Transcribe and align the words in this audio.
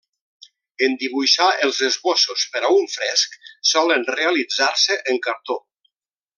En 0.87 0.95
dibuixar 1.03 1.49
els 1.67 1.81
esbossos 1.89 2.47
per 2.55 2.63
a 2.63 2.73
un 2.79 2.89
fresc, 2.95 3.37
solen 3.75 4.09
realitzar-se 4.17 4.99
en 5.15 5.25
cartó. 5.31 5.63